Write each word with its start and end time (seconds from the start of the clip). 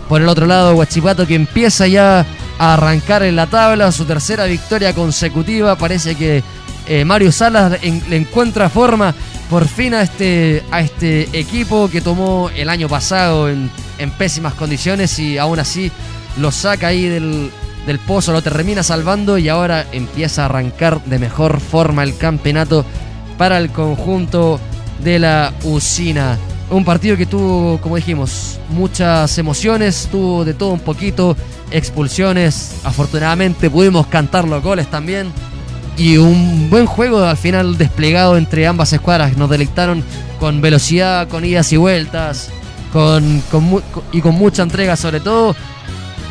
Por 0.09 0.23
el 0.23 0.29
otro 0.29 0.47
lado, 0.47 0.73
Huachipato 0.73 1.27
que 1.27 1.35
empieza 1.35 1.85
ya 1.85 2.25
a 2.57 2.73
arrancar 2.73 3.21
en 3.21 3.35
la 3.35 3.45
tabla, 3.45 3.91
su 3.91 4.05
tercera 4.05 4.45
victoria 4.45 4.95
consecutiva. 4.95 5.77
Parece 5.77 6.15
que 6.15 6.41
eh, 6.87 7.05
Mario 7.05 7.31
Salas 7.31 7.79
le 7.83 8.17
encuentra 8.17 8.67
forma 8.67 9.13
por 9.47 9.67
fin 9.67 9.93
a 9.93 10.01
este, 10.01 10.63
a 10.71 10.81
este 10.81 11.29
equipo 11.37 11.87
que 11.87 12.01
tomó 12.01 12.49
el 12.55 12.67
año 12.67 12.89
pasado 12.89 13.47
en, 13.47 13.69
pésimas 14.17 14.55
condiciones 14.55 15.19
y 15.19 15.37
aún 15.37 15.59
así 15.59 15.91
lo 16.37 16.51
saca 16.51 16.87
ahí 16.87 17.07
del, 17.07 17.51
del 17.85 17.99
pozo, 17.99 18.31
lo 18.31 18.41
termina 18.41 18.83
salvando 18.83 19.37
y 19.37 19.49
ahora 19.49 19.85
empieza 19.91 20.43
a 20.43 20.45
arrancar 20.45 21.03
de 21.05 21.19
mejor 21.19 21.59
forma 21.59 22.03
el 22.03 22.17
campeonato 22.17 22.85
para 23.37 23.57
el 23.57 23.71
conjunto 23.71 24.59
de 25.03 25.19
la 25.19 25.53
usina. 25.63 26.37
Un 26.69 26.85
partido 26.85 27.17
que 27.17 27.25
tuvo, 27.25 27.79
como 27.81 27.97
dijimos, 27.97 28.59
muchas 28.69 29.37
emociones, 29.37 30.07
tuvo 30.09 30.45
de 30.45 30.53
todo 30.53 30.69
un 30.69 30.79
poquito, 30.79 31.35
expulsiones, 31.71 32.75
afortunadamente 32.83 33.69
pudimos 33.69 34.07
cantar 34.07 34.47
los 34.47 34.63
goles 34.63 34.87
también 34.87 35.31
y 35.97 36.17
un 36.17 36.69
buen 36.69 36.85
juego 36.85 37.23
al 37.23 37.37
final 37.37 37.77
desplegado 37.77 38.37
entre 38.37 38.65
ambas 38.65 38.93
escuadras. 38.93 39.37
Nos 39.37 39.49
delectaron 39.49 40.03
con 40.39 40.61
velocidad, 40.61 41.27
con 41.27 41.45
idas 41.45 41.71
y 41.73 41.77
vueltas, 41.77 42.49
con, 42.91 43.43
y 44.11 44.21
con 44.21 44.35
mucha 44.35 44.63
entrega 44.63 44.95
sobre 44.95 45.19
todo. 45.19 45.55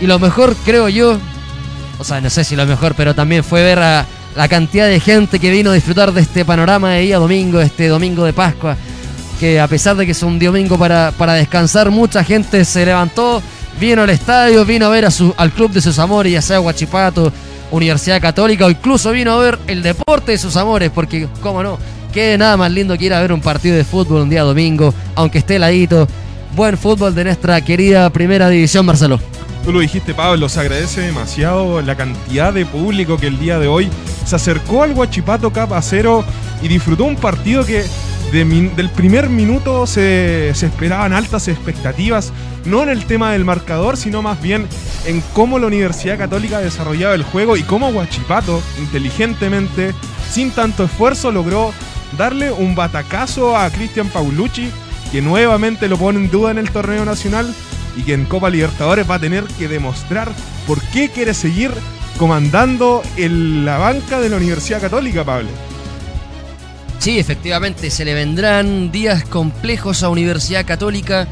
Y 0.01 0.07
lo 0.07 0.19
mejor, 0.19 0.57
creo 0.65 0.89
yo, 0.89 1.19
o 2.03 2.05
sea, 2.05 2.21
no 2.21 2.29
sé 2.31 2.43
si 2.43 2.57
lo 2.57 2.67
mejor, 2.67 2.97
pero 2.97 3.15
también 3.15 3.45
fue 3.45 3.63
ver 3.63 3.79
a 3.79 4.05
la 4.35 4.49
cantidad 4.49 4.89
de 4.89 4.99
gente 4.99 5.39
que 5.39 5.53
vino 5.53 5.71
a 5.71 5.75
disfrutar 5.75 6.13
de 6.13 6.21
este 6.21 6.45
panorama 6.45 6.91
de 6.91 7.03
día 7.03 7.19
domingo, 7.19 7.61
este 7.61 7.87
domingo 7.87 8.25
de 8.25 8.33
Pascua. 8.33 8.77
Que 9.39 9.61
a 9.61 9.69
pesar 9.69 9.95
de 9.95 10.05
que 10.05 10.11
es 10.11 10.23
un 10.25 10.37
domingo 10.41 10.77
para, 10.77 11.13
para 11.17 11.35
descansar, 11.35 11.93
mucha 11.93 12.25
gente 12.25 12.65
se 12.65 12.85
levantó, 12.85 13.41
vino 13.79 14.03
al 14.03 14.11
estadio, 14.11 14.65
vino 14.65 14.87
a 14.87 14.89
ver 14.89 15.07
al 15.37 15.53
club 15.53 15.71
de 15.71 15.81
sus 15.81 15.97
amores, 16.01 16.33
ya 16.33 16.43
sea 16.43 16.59
Guachipato, 16.59 17.33
Universidad 17.71 18.21
Católica 18.21 18.67
o 18.67 18.71
incluso 18.71 19.13
vino 19.13 19.33
a 19.33 19.39
ver 19.39 19.61
el 19.69 19.81
deporte 19.85 20.33
de 20.33 20.39
sus 20.39 20.57
amores, 20.57 20.91
porque, 20.93 21.29
cómo 21.41 21.63
no, 21.63 21.79
qué 22.13 22.37
nada 22.37 22.57
más 22.57 22.73
lindo 22.73 22.99
que 22.99 23.05
ir 23.05 23.15
a 23.15 23.21
ver 23.21 23.33
un 23.33 23.41
partido 23.41 23.77
de 23.77 23.85
fútbol 23.85 24.23
un 24.23 24.29
día 24.29 24.43
domingo, 24.43 24.93
aunque 25.15 25.39
esté 25.39 25.55
heladito. 25.55 26.09
Buen 26.57 26.77
fútbol 26.77 27.15
de 27.15 27.23
nuestra 27.23 27.61
querida 27.61 28.11
Primera 28.11 28.49
División, 28.49 28.85
Marcelo. 28.85 29.21
Tú 29.65 29.71
lo 29.73 29.79
dijiste, 29.79 30.13
Pablo, 30.13 30.49
se 30.49 30.59
agradece 30.59 31.03
demasiado 31.03 31.81
la 31.83 31.95
cantidad 31.95 32.53
de 32.53 32.67
público 32.67 33.17
que 33.17 33.29
el 33.29 33.39
día 33.39 33.61
de 33.61 33.69
hoy 33.69 33.89
se 34.25 34.35
acercó 34.35 34.83
al 34.83 34.93
Guachipato 34.93 35.53
Cap 35.53 35.71
Cero 35.83 36.25
y 36.63 36.69
disfrutó 36.69 37.05
un 37.05 37.15
partido 37.15 37.65
que 37.65 37.85
del 38.33 38.91
primer 38.97 39.29
minuto 39.29 39.87
se, 39.87 40.49
esperaban 40.49 41.13
altas 41.13 41.47
expectativas, 41.47 42.33
no 42.65 42.83
en 42.83 42.89
el 42.89 43.05
tema 43.05 43.33
del 43.33 43.45
marcador, 43.45 43.97
sino 43.97 44.21
más 44.21 44.41
bien 44.41 44.67
en 45.07 45.23
cómo 45.33 45.59
la 45.59 45.69
Universidad 45.69 46.19
Católica 46.19 46.59
desarrollaba 46.59 47.15
el 47.15 47.23
juego 47.23 47.57
y 47.57 47.63
cómo 47.63 47.93
Guachipato, 47.93 48.61
inteligentemente, 48.81 49.95
sin 50.31 50.51
tanto 50.51 50.85
esfuerzo, 50.85 51.31
logró 51.31 51.73
darle 52.17 52.51
un 52.51 52.75
batacazo 52.75 53.57
a 53.57 53.71
Cristian 53.71 54.09
Paulucci, 54.09 54.71
que 55.13 55.21
nuevamente 55.21 55.87
lo 55.89 55.99
pone 55.99 56.19
en 56.19 56.31
duda 56.31 56.51
en 56.51 56.59
el 56.59 56.71
torneo 56.71 57.05
nacional 57.05 57.55
y 57.97 58.03
que 58.03 58.15
en 58.15 58.25
Copa 58.25 58.51
Libertadores 58.51 59.09
va 59.11 59.17
a 59.17 59.21
tener 59.21 59.45
que 59.45 59.69
demostrar 59.69 60.31
por 60.67 60.81
qué 60.89 61.11
quiere 61.11 61.35
seguir 61.35 61.73
comandando 62.19 63.03
la 63.17 63.79
banca 63.79 64.21
de 64.21 64.29
la 64.29 64.37
Universidad 64.37 64.81
Católica, 64.81 65.25
Pablo. 65.25 65.49
Sí, 66.99 67.19
efectivamente, 67.19 67.91
se 67.91 68.05
le 68.05 68.15
vendrán 68.15 68.93
días 68.93 69.25
complejos 69.25 70.03
a 70.03 70.09
Universidad 70.09 70.65
Católica 70.65 71.27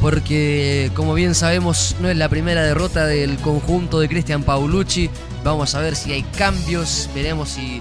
porque, 0.00 0.90
como 0.94 1.14
bien 1.14 1.34
sabemos, 1.34 1.96
no 2.00 2.08
es 2.08 2.16
la 2.16 2.28
primera 2.28 2.62
derrota 2.62 3.06
del 3.06 3.36
conjunto 3.38 3.98
de 3.98 4.08
Cristian 4.08 4.42
Paulucci. 4.42 5.10
Vamos 5.42 5.74
a 5.74 5.80
ver 5.80 5.96
si 5.96 6.12
hay 6.12 6.22
cambios, 6.22 7.08
veremos 7.14 7.48
si 7.48 7.80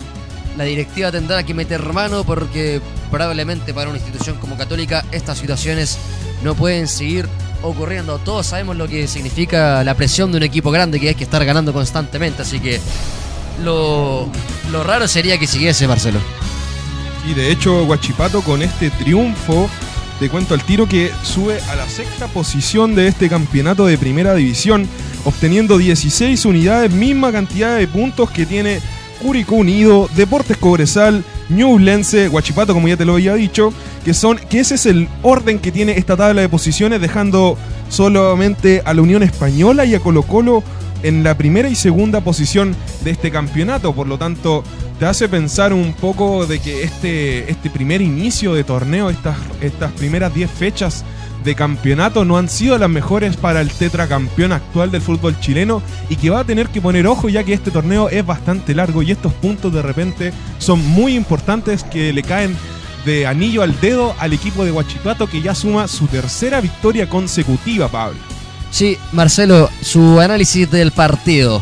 la 0.58 0.64
directiva 0.64 1.12
tendrá 1.12 1.44
que 1.44 1.54
meter 1.54 1.82
mano 1.94 2.24
porque 2.24 2.82
probablemente 3.12 3.74
para 3.74 3.90
una 3.90 4.00
institución 4.00 4.38
como 4.38 4.58
Católica 4.58 5.04
estas 5.12 5.38
situaciones 5.38 5.98
no 6.44 6.56
pueden 6.56 6.88
seguir 6.88 7.28
ocurriendo. 7.64 8.20
Todos 8.20 8.48
sabemos 8.48 8.78
lo 8.78 8.88
que 8.88 9.08
significa 9.08 9.84
la 9.84 9.96
presión 9.96 10.32
de 10.32 10.38
un 10.38 10.44
equipo 10.44 10.72
grande 10.72 11.00
que 11.00 11.10
hay 11.10 11.16
que 11.16 11.24
estar 11.24 11.44
ganando 11.44 11.74
constantemente, 11.74 12.44
así 12.44 12.60
que 12.60 12.80
lo, 13.64 14.30
lo 14.72 14.84
raro 14.84 15.08
sería 15.08 15.38
que 15.38 15.48
siguiese 15.48 15.88
Marcelo. 15.88 16.20
Y 17.28 17.34
de 17.34 17.52
hecho, 17.52 17.86
Guachipato 17.86 18.42
con 18.42 18.62
este 18.62 18.90
triunfo, 18.92 19.70
te 20.20 20.30
cuento 20.30 20.54
al 20.54 20.64
tiro 20.64 20.88
que 20.88 21.12
sube 21.24 21.60
a 21.70 21.76
la 21.76 21.88
sexta 21.88 22.28
posición 22.28 22.96
de 22.96 23.08
este 23.08 23.30
campeonato 23.30 23.86
de 23.86 23.98
primera 23.98 24.36
división, 24.36 24.88
obteniendo 25.26 25.78
16 25.78 26.46
unidades, 26.46 26.92
misma 26.92 27.32
cantidad 27.32 27.78
de 27.78 27.88
puntos 27.88 28.30
que 28.30 28.46
tiene 28.46 28.82
Curicó 29.22 29.56
Unido, 29.56 30.10
Deportes 30.16 30.58
Cobresal, 30.58 31.24
Ñublense, 31.50 32.28
Guachipato, 32.28 32.74
como 32.74 32.88
ya 32.88 32.98
te 32.98 33.06
lo 33.06 33.14
había 33.14 33.36
dicho, 33.36 33.74
que 34.04 34.14
son 34.14 34.38
que 34.50 34.60
ese 34.60 34.76
es 34.76 34.86
el 34.86 35.08
orden 35.22 35.60
que 35.60 35.72
tiene 35.72 35.98
esta 35.98 36.16
tabla 36.16 36.42
de 36.42 36.50
posiciones, 36.50 37.02
dejando 37.02 37.58
solamente 37.90 38.82
a 38.86 38.94
la 38.94 39.02
Unión 39.02 39.24
Española 39.24 39.86
y 39.86 39.96
a 39.96 40.00
Colo 40.00 40.24
Colo 40.24 40.64
en 41.04 41.24
la 41.24 41.38
primera 41.38 41.70
y 41.70 41.76
segunda 41.76 42.22
posición 42.22 42.76
de 43.04 43.12
este 43.12 43.30
campeonato. 43.30 43.94
Por 43.94 44.08
lo 44.08 44.18
tanto, 44.18 44.64
te 45.00 45.06
hace 45.06 45.28
pensar 45.28 45.74
un 45.74 45.94
poco 45.94 46.46
de 46.46 46.60
que 46.60 46.84
este, 46.84 47.52
este 47.52 47.70
primer 47.70 48.02
inicio 48.02 48.54
de 48.54 48.64
torneo, 48.64 49.10
estas, 49.10 49.38
estas 49.62 49.92
primeras 49.92 50.34
10 50.34 50.50
fechas 50.50 51.04
de 51.44 51.56
campeonato 51.56 52.26
no 52.26 52.38
han 52.38 52.50
sido 52.50 52.78
las 52.78 52.90
mejores 52.90 53.38
para 53.38 53.62
el 53.62 53.70
tetracampeón 53.72 54.52
actual 54.52 54.92
del 54.92 55.02
fútbol 55.02 55.40
chileno 55.40 55.82
y 56.10 56.16
que 56.16 56.30
va 56.30 56.40
a 56.40 56.44
tener 56.44 56.70
que 56.70 56.82
poner 56.82 57.08
ojo 57.08 57.30
ya 57.30 57.44
que 57.44 57.54
este 57.54 57.72
torneo 57.72 58.10
es 58.10 58.26
bastante 58.26 58.74
largo 58.74 59.02
y 59.02 59.12
estos 59.12 59.34
puntos 59.34 59.74
de 59.74 59.82
repente 59.82 60.34
son 60.58 60.86
muy 60.88 61.16
importantes 61.16 61.84
que 61.84 62.14
le 62.14 62.24
caen 62.24 62.56
de 63.06 63.28
anillo 63.28 63.62
al 63.64 63.80
dedo 63.82 64.16
al 64.20 64.34
equipo 64.34 64.64
de 64.64 64.72
Huachipato 64.72 65.28
que 65.28 65.42
ya 65.42 65.54
suma 65.54 65.88
su 65.88 66.08
tercera 66.08 66.62
victoria 66.62 67.10
consecutiva, 67.10 67.88
Pablo. 67.90 68.18
Sí, 68.72 68.98
Marcelo, 69.12 69.70
su 69.82 70.20
análisis 70.20 70.70
del 70.72 70.92
partido. 70.92 71.62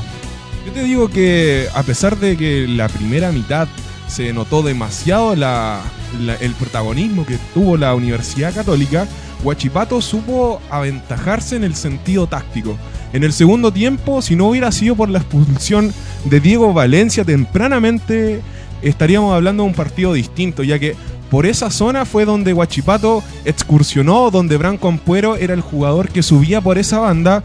Yo 0.66 0.72
te 0.72 0.84
digo 0.84 1.10
que 1.10 1.68
a 1.74 1.84
pesar 1.84 2.18
de 2.18 2.38
que 2.38 2.68
la 2.68 2.88
primera 2.88 3.31
mitad 3.31 3.68
se 4.07 4.31
notó 4.34 4.62
demasiado 4.62 5.34
el 5.34 6.54
protagonismo 6.60 7.25
que 7.25 7.38
tuvo 7.54 7.77
la 7.77 7.95
Universidad 7.95 8.54
Católica, 8.54 9.07
Huachipato 9.43 10.01
supo 10.01 10.61
aventajarse 10.69 11.55
en 11.55 11.63
el 11.63 11.75
sentido 11.75 12.27
táctico. 12.27 12.77
En 13.13 13.23
el 13.23 13.33
segundo 13.33 13.71
tiempo, 13.73 14.21
si 14.21 14.35
no 14.35 14.47
hubiera 14.47 14.71
sido 14.71 14.95
por 14.95 15.09
la 15.09 15.19
expulsión 15.19 15.93
de 16.25 16.39
Diego 16.39 16.73
Valencia 16.73 17.25
tempranamente, 17.25 18.41
estaríamos 18.81 19.33
hablando 19.33 19.63
de 19.63 19.69
un 19.69 19.75
partido 19.75 20.13
distinto, 20.13 20.63
ya 20.63 20.79
que 20.79 20.95
por 21.29 21.45
esa 21.45 21.69
zona 21.69 22.05
fue 22.05 22.25
donde 22.25 22.53
Huachipato 22.53 23.23
excursionó, 23.45 24.31
donde 24.31 24.57
Branco 24.57 24.88
Ampuero 24.88 25.35
era 25.35 25.53
el 25.53 25.61
jugador 25.61 26.09
que 26.09 26.23
subía 26.23 26.61
por 26.61 26.77
esa 26.77 26.99
banda 26.99 27.43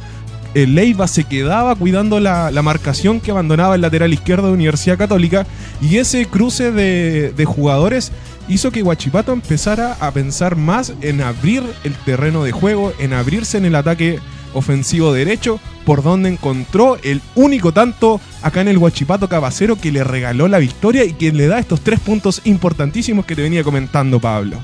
eh, 0.54 0.66
Leiva 0.66 1.06
se 1.06 1.25
quedaba 1.25 1.75
cuidando 1.75 2.19
la, 2.19 2.50
marcación 2.62 3.20
que 3.20 3.31
abandonaba 3.31 3.75
el 3.75 3.82
lateral 3.82 4.14
izquierdo 4.14 4.46
de 4.46 4.54
Universidad 4.54 4.96
Católica 4.96 5.46
y 5.82 5.98
ese 5.98 6.25
cruce 6.25 6.72
de 6.72 7.44
jugadores 7.44 8.10
hizo 8.48 8.70
que 8.70 8.82
Guachipato 8.82 9.32
empezara 9.32 9.94
a 10.00 10.10
pensar 10.12 10.56
más 10.56 10.93
en 11.00 11.20
abrir 11.20 11.62
el 11.84 11.94
terreno 11.94 12.44
de 12.44 12.52
juego, 12.52 12.93
en 12.98 13.12
abrirse 13.12 13.58
en 13.58 13.64
el 13.64 13.75
ataque 13.75 14.19
ofensivo 14.54 15.12
derecho, 15.12 15.60
por 15.84 16.02
donde 16.02 16.31
encontró 16.31 16.98
el 17.02 17.20
único 17.34 17.72
tanto 17.72 18.20
acá 18.43 18.62
en 18.62 18.69
el 18.69 18.78
Guachipato 18.78 19.28
Cabacero 19.28 19.76
que 19.76 19.93
le 19.93 20.02
regaló 20.02 20.48
la 20.48 20.58
victoria 20.58 21.04
y 21.04 21.12
que 21.12 21.32
le 21.32 21.46
da 21.46 21.58
estos 21.58 21.82
tres 21.82 22.00
puntos 22.00 22.40
importantísimos 22.44 23.26
que 23.26 23.37
te 23.37 23.43
venía 23.43 23.62
comentando 23.62 24.19
Pablo. 24.19 24.58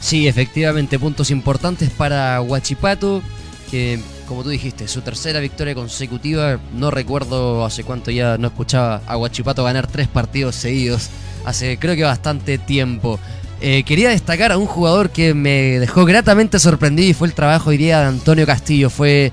Sí, 0.00 0.28
efectivamente, 0.28 0.98
puntos 0.98 1.30
importantes 1.30 1.90
para 1.90 2.40
Huachipato, 2.40 3.22
que 3.70 4.00
como 4.28 4.42
tú 4.42 4.50
dijiste, 4.50 4.86
su 4.88 5.00
tercera 5.00 5.40
victoria 5.40 5.74
consecutiva, 5.74 6.60
no 6.74 6.90
recuerdo 6.90 7.64
hace 7.64 7.82
cuánto 7.82 8.10
ya 8.10 8.36
no 8.36 8.48
escuchaba 8.48 9.00
a 9.06 9.16
Huachipato 9.16 9.64
ganar 9.64 9.86
tres 9.86 10.06
partidos 10.06 10.54
seguidos, 10.54 11.08
hace 11.48 11.78
creo 11.78 11.96
que 11.96 12.04
bastante 12.04 12.58
tiempo. 12.58 13.18
Eh, 13.60 13.82
quería 13.82 14.10
destacar 14.10 14.52
a 14.52 14.58
un 14.58 14.66
jugador 14.66 15.10
que 15.10 15.34
me 15.34 15.80
dejó 15.80 16.04
gratamente 16.04 16.58
sorprendido 16.60 17.08
y 17.08 17.14
fue 17.14 17.26
el 17.26 17.34
trabajo 17.34 17.70
hoy 17.70 17.76
día 17.76 18.00
de 18.00 18.06
Antonio 18.06 18.46
Castillo, 18.46 18.88
fue 18.88 19.32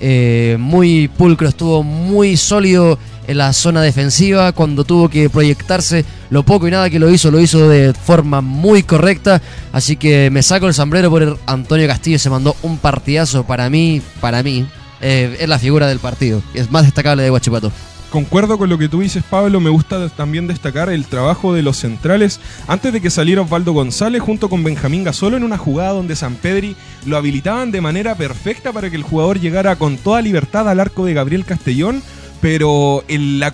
eh, 0.00 0.56
muy 0.58 1.08
pulcro, 1.08 1.48
estuvo 1.48 1.82
muy 1.82 2.36
sólido 2.36 2.98
en 3.26 3.38
la 3.38 3.52
zona 3.52 3.82
defensiva 3.82 4.52
cuando 4.52 4.84
tuvo 4.84 5.08
que 5.08 5.28
proyectarse 5.28 6.04
lo 6.30 6.42
poco 6.44 6.68
y 6.68 6.70
nada 6.70 6.88
que 6.88 6.98
lo 6.98 7.10
hizo, 7.10 7.30
lo 7.30 7.40
hizo 7.40 7.68
de 7.68 7.92
forma 7.92 8.40
muy 8.40 8.82
correcta. 8.82 9.42
Así 9.72 9.96
que 9.96 10.30
me 10.30 10.42
saco 10.42 10.68
el 10.68 10.74
sombrero 10.74 11.10
por 11.10 11.38
Antonio 11.46 11.86
Castillo, 11.86 12.18
se 12.18 12.30
mandó 12.30 12.56
un 12.62 12.78
partidazo 12.78 13.44
para 13.44 13.68
mí, 13.68 14.00
para 14.20 14.42
mí. 14.42 14.66
Eh, 15.02 15.36
es 15.40 15.48
la 15.48 15.58
figura 15.58 15.86
del 15.88 15.98
partido, 15.98 16.40
es 16.54 16.70
más 16.70 16.84
destacable 16.84 17.22
de 17.22 17.28
Guachipato. 17.28 17.70
Concuerdo 18.10 18.56
con 18.56 18.70
lo 18.70 18.78
que 18.78 18.88
tú 18.88 19.00
dices, 19.00 19.24
Pablo. 19.28 19.60
Me 19.60 19.70
gusta 19.70 20.08
también 20.08 20.46
destacar 20.46 20.88
el 20.88 21.06
trabajo 21.06 21.52
de 21.52 21.62
los 21.62 21.76
centrales 21.76 22.40
antes 22.68 22.92
de 22.92 23.00
que 23.00 23.10
saliera 23.10 23.42
Osvaldo 23.42 23.72
González 23.72 24.22
junto 24.22 24.48
con 24.48 24.62
Benjamín 24.62 25.04
Gasolo 25.04 25.36
en 25.36 25.44
una 25.44 25.58
jugada 25.58 25.90
donde 25.90 26.16
San 26.16 26.36
Pedri 26.36 26.76
lo 27.04 27.16
habilitaban 27.16 27.72
de 27.72 27.80
manera 27.80 28.14
perfecta 28.14 28.72
para 28.72 28.90
que 28.90 28.96
el 28.96 29.02
jugador 29.02 29.40
llegara 29.40 29.76
con 29.76 29.96
toda 29.96 30.22
libertad 30.22 30.68
al 30.68 30.80
arco 30.80 31.04
de 31.04 31.14
Gabriel 31.14 31.44
Castellón 31.44 32.02
pero 32.40 33.04
en 33.08 33.40
la, 33.40 33.52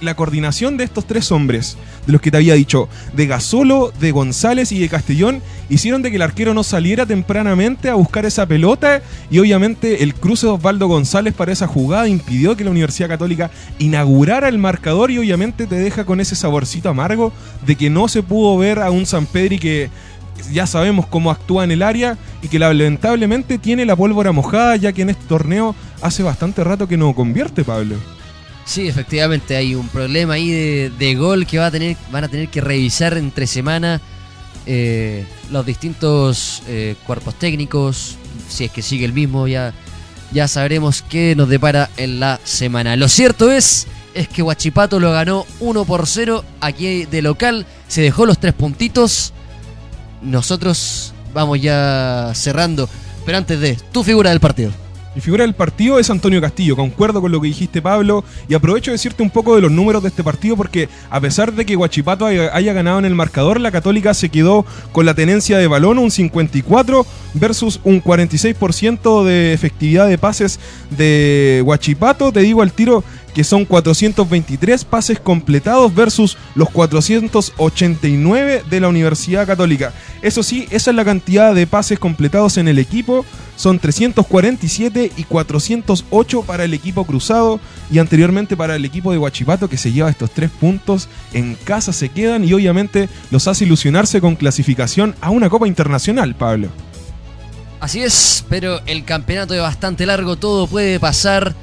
la 0.00 0.14
coordinación 0.14 0.76
de 0.76 0.84
estos 0.84 1.06
tres 1.06 1.32
hombres, 1.32 1.76
de 2.10 2.12
los 2.12 2.20
que 2.20 2.30
te 2.30 2.36
había 2.36 2.54
dicho, 2.54 2.88
de 3.14 3.26
Gasolo, 3.26 3.92
de 4.00 4.10
González 4.10 4.72
y 4.72 4.80
de 4.80 4.88
Castellón, 4.88 5.42
hicieron 5.68 6.02
de 6.02 6.10
que 6.10 6.16
el 6.16 6.22
arquero 6.22 6.54
no 6.54 6.64
saliera 6.64 7.06
tempranamente 7.06 7.88
a 7.88 7.94
buscar 7.94 8.26
esa 8.26 8.46
pelota 8.46 9.00
y 9.30 9.38
obviamente 9.38 10.02
el 10.02 10.14
cruce 10.14 10.46
de 10.46 10.52
Osvaldo 10.54 10.88
González 10.88 11.34
para 11.34 11.52
esa 11.52 11.68
jugada 11.68 12.08
impidió 12.08 12.56
que 12.56 12.64
la 12.64 12.72
Universidad 12.72 13.08
Católica 13.08 13.50
inaugurara 13.78 14.48
el 14.48 14.58
marcador 14.58 15.12
y 15.12 15.18
obviamente 15.18 15.68
te 15.68 15.76
deja 15.76 16.04
con 16.04 16.20
ese 16.20 16.34
saborcito 16.34 16.88
amargo 16.88 17.32
de 17.64 17.76
que 17.76 17.90
no 17.90 18.08
se 18.08 18.24
pudo 18.24 18.58
ver 18.58 18.80
a 18.80 18.90
un 18.90 19.06
San 19.06 19.26
Pedri 19.26 19.58
que 19.58 19.88
ya 20.52 20.66
sabemos 20.66 21.06
cómo 21.06 21.30
actúa 21.30 21.62
en 21.62 21.70
el 21.70 21.82
área 21.82 22.18
y 22.42 22.48
que 22.48 22.58
lamentablemente 22.58 23.58
tiene 23.58 23.86
la 23.86 23.94
pólvora 23.94 24.32
mojada 24.32 24.74
ya 24.76 24.92
que 24.92 25.02
en 25.02 25.10
este 25.10 25.26
torneo 25.26 25.76
hace 26.02 26.24
bastante 26.24 26.64
rato 26.64 26.88
que 26.88 26.96
no 26.96 27.14
convierte 27.14 27.62
Pablo. 27.62 27.96
Sí, 28.70 28.86
efectivamente 28.86 29.56
hay 29.56 29.74
un 29.74 29.88
problema 29.88 30.34
ahí 30.34 30.48
de, 30.90 31.14
gol 31.16 31.44
que 31.44 31.58
va 31.58 31.66
a 31.66 31.70
tener, 31.72 31.96
van 32.12 32.22
a 32.22 32.28
tener 32.28 32.46
que 32.46 32.60
revisar 32.60 33.18
entre 33.18 33.48
semana 33.48 34.00
eh, 34.64 35.26
los 35.50 35.66
distintos 35.66 36.62
eh, 36.68 36.94
cuerpos 37.04 37.34
técnicos, 37.34 38.16
si 38.48 38.66
es 38.66 38.70
que 38.70 38.80
sigue 38.80 39.04
el 39.04 39.12
mismo, 39.12 39.48
ya, 39.48 39.74
ya 40.30 40.46
sabremos 40.46 41.02
qué 41.02 41.34
nos 41.34 41.48
depara 41.48 41.90
en 41.96 42.20
la 42.20 42.38
semana. 42.44 42.94
Lo 42.94 43.08
cierto 43.08 43.50
es, 43.50 43.88
es 44.14 44.28
que 44.28 44.40
Huachipato 44.40 45.00
lo 45.00 45.10
ganó 45.10 45.46
1 45.58 45.84
por 45.84 46.06
0 46.06 46.44
aquí 46.60 47.06
de 47.06 47.22
local, 47.22 47.66
se 47.88 48.02
dejó 48.02 48.24
los 48.24 48.38
tres 48.38 48.54
puntitos 48.54 49.32
nosotros 50.22 51.12
vamos 51.34 51.60
ya 51.60 52.30
cerrando. 52.36 52.88
Pero 53.26 53.36
antes 53.36 53.58
de, 53.58 53.76
tu 53.90 54.04
figura 54.04 54.30
del 54.30 54.38
partido. 54.38 54.70
Mi 55.12 55.20
figura 55.20 55.42
del 55.42 55.54
partido 55.54 55.98
es 55.98 56.08
Antonio 56.08 56.40
Castillo, 56.40 56.76
concuerdo 56.76 57.20
con 57.20 57.32
lo 57.32 57.40
que 57.40 57.48
dijiste 57.48 57.82
Pablo 57.82 58.22
y 58.48 58.54
aprovecho 58.54 58.92
de 58.92 58.94
decirte 58.94 59.24
un 59.24 59.30
poco 59.30 59.56
de 59.56 59.60
los 59.60 59.72
números 59.72 60.04
de 60.04 60.08
este 60.08 60.22
partido 60.22 60.56
porque 60.56 60.88
a 61.10 61.20
pesar 61.20 61.52
de 61.52 61.66
que 61.66 61.74
Guachipato 61.74 62.26
haya, 62.26 62.72
ganado 62.72 63.00
en 63.00 63.04
el 63.06 63.16
marcador, 63.16 63.60
la 63.60 63.72
Católica 63.72 64.14
se 64.14 64.28
quedó 64.28 64.64
con 64.92 65.06
la 65.06 65.14
tenencia 65.14 65.58
de 65.58 65.66
balón, 65.66 65.98
un 65.98 66.12
54 66.12 67.04
versus 67.34 67.80
un 67.82 68.00
46% 68.00 69.24
de 69.24 69.52
efectividad 69.52 70.06
de 70.06 70.16
pases 70.16 70.60
de 70.90 71.60
Guachipato, 71.64 72.30
te 72.30 72.40
digo 72.40 72.62
al 72.62 72.72
tiro 72.72 73.02
que 73.34 73.42
son 73.42 73.64
423 73.64 74.84
pases 74.84 75.18
completados 75.18 75.92
versus 75.92 76.38
los 76.54 76.70
489 76.70 78.62
de 78.68 78.80
la 78.80 78.88
Universidad 78.88 79.46
Católica. 79.46 79.92
Eso 80.22 80.44
sí, 80.44 80.66
esa 80.70 80.90
es 80.90 80.96
la 80.96 81.04
cantidad 81.04 81.54
de 81.54 81.66
pases 81.66 81.98
completados 81.98 82.58
en 82.58 82.68
el 82.68 82.78
equipo. 82.78 83.24
Son 83.60 83.78
347 83.78 85.12
y 85.18 85.24
408 85.24 86.42
para 86.44 86.64
el 86.64 86.72
equipo 86.72 87.04
cruzado 87.04 87.60
y 87.92 87.98
anteriormente 87.98 88.56
para 88.56 88.74
el 88.74 88.86
equipo 88.86 89.12
de 89.12 89.18
Huachipato 89.18 89.68
que 89.68 89.76
se 89.76 89.92
lleva 89.92 90.08
estos 90.08 90.30
tres 90.30 90.50
puntos. 90.50 91.08
En 91.34 91.56
casa 91.56 91.92
se 91.92 92.08
quedan 92.08 92.42
y 92.42 92.54
obviamente 92.54 93.10
los 93.30 93.46
hace 93.48 93.66
ilusionarse 93.66 94.22
con 94.22 94.36
clasificación 94.36 95.14
a 95.20 95.28
una 95.28 95.50
Copa 95.50 95.68
Internacional, 95.68 96.34
Pablo. 96.34 96.68
Así 97.80 98.00
es, 98.00 98.46
pero 98.48 98.80
el 98.86 99.04
campeonato 99.04 99.52
es 99.52 99.60
bastante 99.60 100.06
largo, 100.06 100.36
todo 100.36 100.66
puede 100.66 100.98
pasar. 100.98 101.54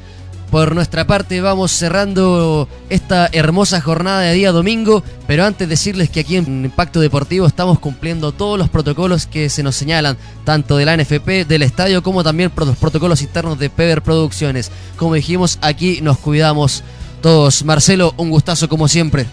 Por 0.51 0.73
nuestra 0.73 1.05
parte 1.05 1.41
vamos 1.41 1.71
cerrando 1.71 2.69
esta 2.89 3.29
hermosa 3.33 3.81
jornada 3.81 4.21
de 4.21 4.33
día 4.33 4.53
domingo, 4.53 5.03
pero 5.27 5.43
antes 5.43 5.67
decirles 5.67 6.09
que 6.09 6.21
aquí 6.21 6.37
en 6.37 6.63
Impacto 6.63 7.01
Deportivo 7.01 7.45
estamos 7.45 7.79
cumpliendo 7.79 8.31
todos 8.31 8.57
los 8.57 8.69
protocolos 8.69 9.27
que 9.27 9.49
se 9.49 9.61
nos 9.61 9.75
señalan, 9.75 10.17
tanto 10.45 10.77
de 10.77 10.85
la 10.85 10.95
NFP, 10.95 11.45
del 11.45 11.63
estadio, 11.63 12.01
como 12.01 12.23
también 12.23 12.51
los 12.55 12.77
protocolos 12.77 13.21
internos 13.21 13.59
de 13.59 13.69
Peber 13.69 14.01
Producciones. 14.01 14.71
Como 14.95 15.15
dijimos, 15.15 15.59
aquí 15.61 15.99
nos 16.01 16.17
cuidamos 16.17 16.81
todos. 17.21 17.65
Marcelo, 17.65 18.13
un 18.15 18.29
gustazo 18.29 18.69
como 18.69 18.87
siempre. 18.87 19.25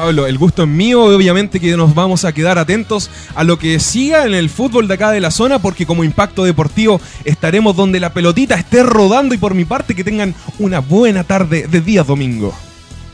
Pablo, 0.00 0.26
el 0.26 0.38
gusto 0.38 0.62
es 0.62 0.68
mío, 0.68 1.04
obviamente 1.04 1.60
que 1.60 1.76
nos 1.76 1.94
vamos 1.94 2.24
a 2.24 2.32
quedar 2.32 2.56
atentos 2.56 3.10
a 3.34 3.44
lo 3.44 3.58
que 3.58 3.78
siga 3.78 4.24
en 4.24 4.32
el 4.32 4.48
fútbol 4.48 4.88
de 4.88 4.94
acá 4.94 5.10
de 5.10 5.20
la 5.20 5.30
zona, 5.30 5.58
porque 5.58 5.84
como 5.84 6.04
impacto 6.04 6.42
deportivo 6.42 6.98
estaremos 7.26 7.76
donde 7.76 8.00
la 8.00 8.14
pelotita 8.14 8.54
esté 8.54 8.82
rodando 8.82 9.34
y 9.34 9.38
por 9.38 9.52
mi 9.52 9.66
parte 9.66 9.94
que 9.94 10.02
tengan 10.02 10.34
una 10.58 10.78
buena 10.78 11.24
tarde 11.24 11.66
de 11.70 11.82
día 11.82 12.02
domingo. 12.02 12.54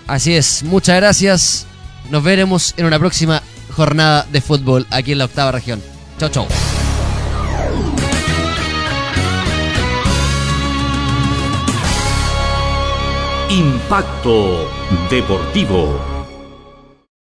Así 0.07 0.35
es, 0.35 0.63
muchas 0.63 0.95
gracias, 0.99 1.67
nos 2.09 2.23
veremos 2.23 2.73
en 2.77 2.87
una 2.87 3.01
próxima 3.01 3.43
jornada 3.73 4.25
de 4.31 4.41
fútbol 4.41 4.87
aquí 4.91 5.11
en 5.11 5.19
la 5.19 5.25
octava 5.25 5.51
región. 5.51 5.83
Chau, 6.21 6.29
chau. 6.29 6.47
Impacto 13.51 14.71
Deportivo. 15.11 16.16